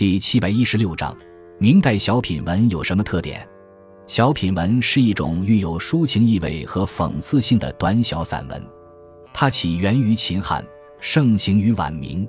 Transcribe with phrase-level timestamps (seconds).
[0.00, 1.14] 第七百一十六章，
[1.58, 3.46] 明代小品文有什么特点？
[4.06, 8.64] 小品文是一种具有抒情意味和讽刺性的短小散文，
[9.34, 10.66] 它起源于秦汉，
[11.00, 12.26] 盛行于晚明。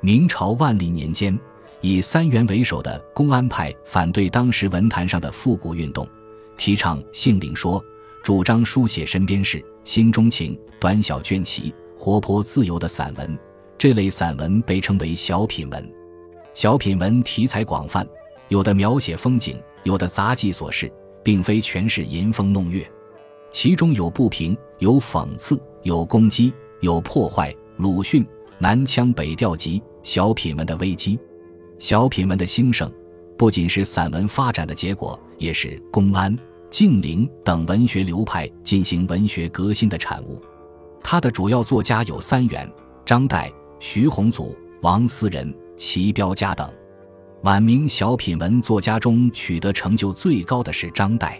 [0.00, 1.38] 明朝万历年间，
[1.82, 6.08] 以三元为首的公安派反对当时文坛上的复古运动，
[6.56, 7.84] 提倡性灵说，
[8.24, 13.38] 主张书写身边事、心中情，短小隽奇、活泼自由的散文。
[13.76, 16.01] 这类散文被称为小品文。
[16.54, 18.06] 小品文题材广泛，
[18.48, 20.92] 有的描写风景，有的杂记琐事。
[21.24, 22.84] 并非全是吟风弄月，
[23.48, 27.54] 其中有不平，有讽刺，有攻击，有破坏。
[27.76, 28.24] 鲁迅
[28.58, 31.18] 《南腔北调集》小品文的危机，
[31.78, 32.90] 小品文的兴盛，
[33.38, 36.36] 不仅是散文发展的结果，也是公安、
[36.68, 40.42] 静陵等文学流派进行文学革新的产物。
[41.04, 42.68] 他的主要作家有三元、
[43.04, 43.48] 张岱、
[43.78, 45.54] 徐宏祖、王思仁、
[45.84, 46.72] 齐彪家等。
[47.42, 51.32] 晚明小品文作家中取得成就最高的是张岱，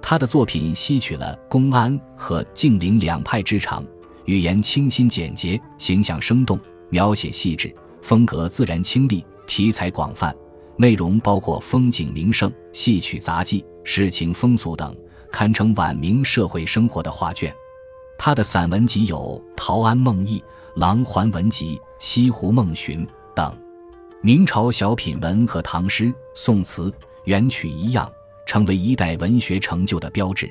[0.00, 3.84] 他的作品吸取了公安和静陵两派之长，
[4.24, 6.56] 语言清新简洁，形象生动，
[6.90, 10.32] 描写细致，风格自然清丽，题材广泛，
[10.76, 14.96] 内容包括风景名胜、戏曲杂技、世情风俗等，
[15.32, 17.52] 堪称晚明社会生活的画卷。
[18.16, 20.38] 他的散文集有《陶庵梦忆》
[20.76, 23.52] 《琅环文集》《西湖梦寻》等。
[24.24, 28.08] 明朝小品文和唐诗、宋词、元曲一样，
[28.46, 30.48] 成为一代文学成就的标志。